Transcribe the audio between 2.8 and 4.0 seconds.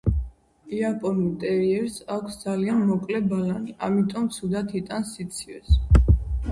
მოკლე ბალანი,